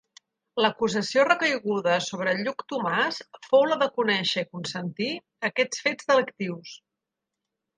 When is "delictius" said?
6.15-6.75